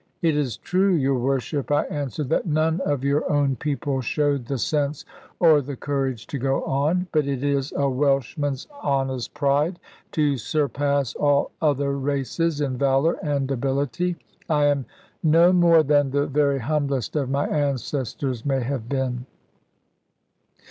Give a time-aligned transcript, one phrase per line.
[0.23, 4.57] "It is true, your Worship," I answered, "that none of your own people showed the
[4.57, 5.05] sense
[5.39, 7.05] or the courage to go on.
[7.11, 9.77] But it is a Welshman's honest pride
[10.13, 14.15] to surpass all other races in valour and ability.
[14.49, 14.85] I am
[15.21, 19.27] no more than the very humblest of my ancestors may have been."